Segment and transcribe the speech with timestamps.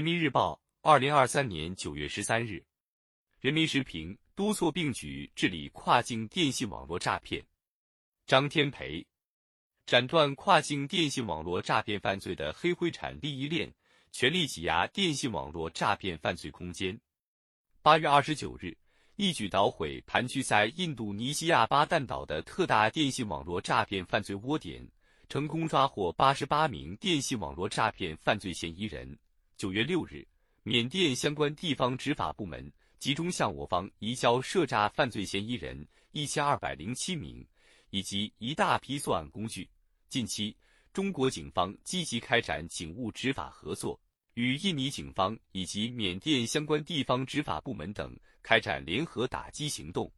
[0.00, 2.64] 人民日报，二零二三年九月十三日。
[3.38, 7.44] 人民时评：多措并举治理跨境电信网络诈骗。
[8.24, 9.06] 张天培，
[9.84, 13.70] 斩断跨境电信网络诈骗犯罪的黑灰产利益链，
[14.10, 16.98] 全力挤压电信网络诈骗犯罪空间。
[17.82, 18.74] 八月二十九日。
[19.16, 24.82] 一举捣毁盘踞在印度尼西亚巴旦岛的特大电信网络诈骗犯罪窝点，
[25.28, 29.18] 成功抓获八十八名电信网络诈骗犯罪嫌疑人。
[29.60, 30.26] 九月六日，
[30.62, 37.46] 缅甸相关地方执法部门集中向我方移交涉诈犯罪嫌疑人一千二百零七名，
[37.90, 39.68] 以及一大批作案工具。
[40.08, 40.56] 近期，
[40.94, 44.00] 中国警方积极开展警务执法合作。
[44.32, 50.10] 与印尼警方以及缅甸相关地方执法部门等开展联合打击行动，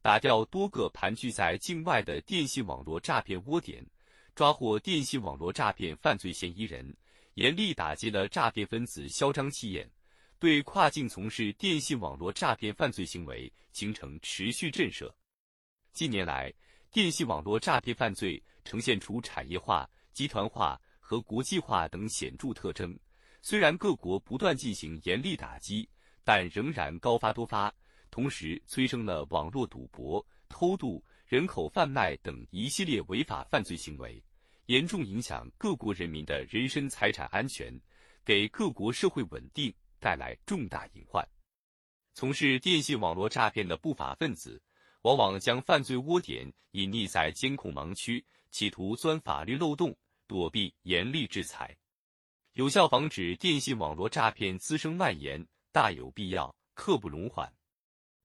[0.00, 3.86] 打掉多个盘踞在境外的电信网络诈骗窝点，
[4.34, 6.96] 抓获电信网络诈骗犯罪嫌疑人，
[7.36, 9.86] 严厉打击了诈骗分子嚣张气焰，
[10.38, 15.12] 对跨境从事电信网络诈骗犯罪行为形成持续震慑。
[15.92, 16.50] 近年来，
[16.90, 22.98] 电信网络诈骗犯罪呈现出产业化、集团化和国际化等显著特征。
[23.42, 25.86] 虽然各国不断进行严厉打击，
[26.24, 27.70] 但仍然高发多发，
[28.10, 34.24] 同时催生了网络赌博、偷渡、人口贩卖等一系列违法犯罪行为，
[34.66, 37.80] 严重影响各国人民的人身财产安全，
[38.24, 41.26] 给各国社会稳定带来重大隐患。
[42.14, 44.60] 从事电信网络诈骗的不法分子，
[45.02, 51.76] 往往将犯罪窝点隐匿在监控盲区，企图钻法律漏洞，躲避严厉制裁。
[52.54, 57.52] 有效防止电信网络诈骗滋生蔓延，大有必要，刻不容缓。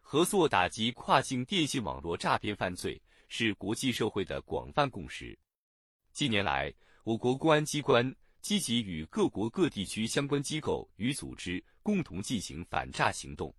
[0.00, 5.38] 合作打击跨境电信网络诈骗犯罪是国际社会的广泛共识。
[6.16, 6.72] 近年来，
[7.04, 13.54] 我国公安机关积极与各国各地区相关机构与组织共同进行反诈行动，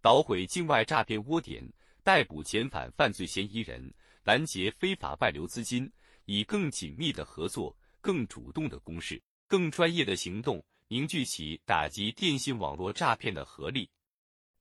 [0.00, 1.64] 捣毁境外诈骗窝点，
[2.02, 3.94] 逮捕遣返犯罪嫌疑人，
[4.24, 5.88] 拦截非法外流资金，
[6.24, 9.22] 以更紧密的合作、更主动的攻势。
[9.46, 13.88] 更专业的行动，凝聚起打击电信网络诈骗的合力。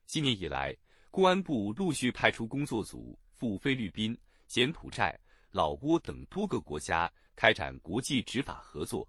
[0.05, 0.77] 今年以来，
[1.09, 4.15] 公安部陆续派出工作组赴菲律宾、
[4.45, 9.07] 柬埔寨、老挝等多个国家开展国际执法合作，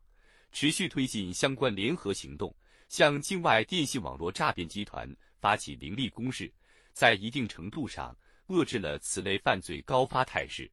[0.52, 2.54] 持续推进相关联合行动，
[2.88, 6.48] 向境外电信网络诈骗集团发起凌厉攻势，
[6.92, 10.70] 在一定程度上遏制了此类犯罪高发态势。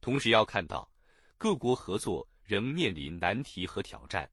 [0.00, 0.90] 同时，要看到
[1.36, 2.26] 各国合作。
[2.42, 4.28] 仍面临难题和挑战，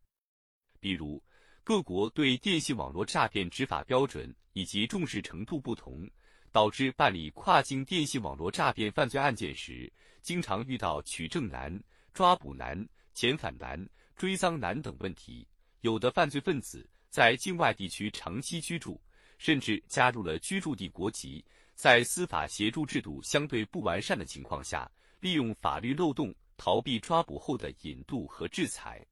[0.80, 1.24] 比如
[1.64, 6.10] 各国对电信网络诈骗执法标准以及重视程度不同，
[6.52, 9.94] 导致办理跨境电信网络诈骗犯罪案件时，
[10.24, 11.72] 经常遇到取证难、
[12.18, 12.76] 抓捕难、
[13.14, 15.48] 遣返难、追赃难等问题。
[15.82, 19.00] 有的犯罪分子在境外地区长期居住，
[19.38, 21.46] 甚至加入了居住地国籍，
[21.76, 26.34] 在司法协助制度相对不完善的情况下，利用法律漏洞。
[26.60, 29.06] 逃避抓捕后的引渡和制裁，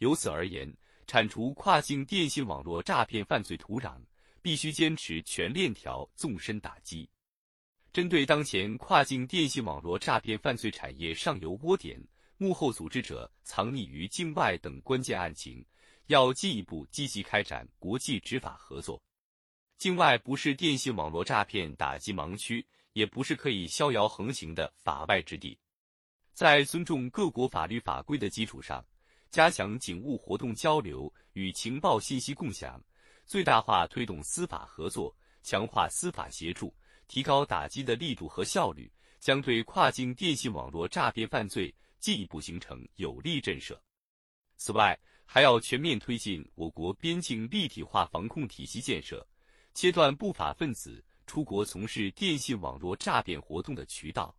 [0.00, 0.70] 由此而言，
[1.06, 3.98] 铲除跨境电信网络诈骗犯罪土壤，
[4.42, 7.08] 必须坚持全链条纵深打击。
[7.90, 11.98] 针对当前跨境电信网络诈骗犯罪产业上游窝点、
[12.40, 15.64] 幕后组织者藏匿于境外等关键案情，
[16.06, 19.02] 要进一步积极开展国际执法合作。
[19.76, 25.58] 境外不是电信网络诈骗打击盲区，也不是可以逍遥横行的法外之地。
[26.32, 28.84] 在尊重各国法律法规的基础上，
[29.30, 32.80] 加强警务活动交流与情报信息共享，
[33.26, 35.12] 最大化推动司法合作，
[35.42, 36.72] 强化司法协助，
[37.08, 38.88] 提高打击的力度和效率，
[39.18, 43.78] 将对跨境电信网络诈骗犯罪进一步形成有力震慑。
[44.56, 49.26] 此外，还要全面推进我国边境立体化防控体系建设，
[49.74, 54.34] 切断不法分子出国从事电信网络诈骗活动的渠道。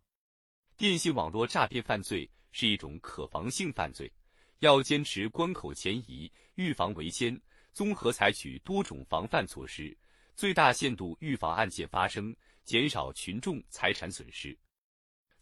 [0.76, 4.12] 电信网络诈骗犯罪是一种可防性犯罪，
[4.58, 7.40] 要坚持关口前移、预防为先，
[7.72, 9.96] 综合采取多种防范措施，
[10.34, 12.34] 最大限度预防案件发生，
[12.64, 14.58] 减少群众财产损失。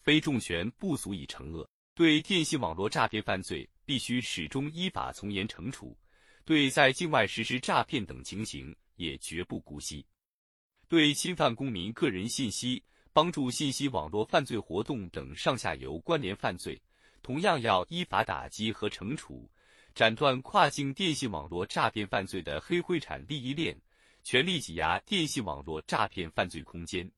[0.03, 5.99] 非重拳不足以惩恶，对电信网络诈骗犯罪必须始终依法从严惩处，
[6.45, 10.07] 对在境外实施诈骗等情形也绝不姑息，
[10.87, 12.81] 对侵犯公民个人信息。
[13.13, 16.81] 帮助信息网络犯罪活动等上下游关联犯罪，
[17.21, 19.51] 同样要依法打击和惩处，
[19.93, 23.77] 斩断跨境电信网络诈骗犯罪的黑灰产利益链，
[24.23, 27.11] 全力挤压电信网络诈骗犯罪空间，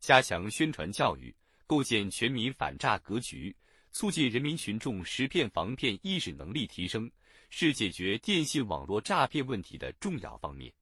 [0.00, 1.34] 加强宣传教育，
[1.66, 3.54] 构建全民反诈格局，
[3.98, 7.10] 促进人民群众识骗防骗意识能力提升，
[7.50, 10.72] 是解决电信网络诈骗问题的重要方面。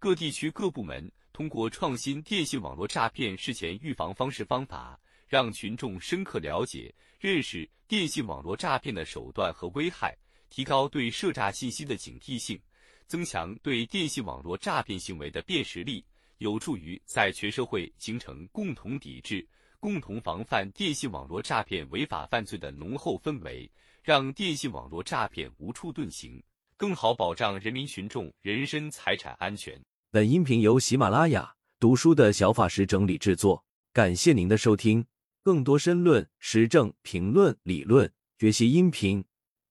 [0.00, 4.98] 各地区各部门通过创新电信网络诈骗事前预防方式方法，
[5.28, 10.12] 让群众深刻了解、认识电信网络诈骗的手段和危害，
[10.50, 12.60] 提高对涉诈信息的警惕性，
[13.06, 16.04] 增强对电信网络诈骗行为的辨识力，
[16.38, 19.46] 有助于在全社会形成共同抵制。
[19.82, 23.68] 共同防范电信网络诈骗违法犯罪的浓厚氛围，
[24.04, 26.40] 让电信网络诈骗无处遁形，
[26.76, 29.76] 更好保障人民群众人身财产安全。
[30.12, 35.04] 本音频由喜马拉雅读书的小法师整理制作，感谢您的收听。
[35.42, 38.08] 更多深论、时政评论、理论
[38.38, 39.24] 学习音频，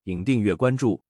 [0.04, 1.02] 请订阅关注。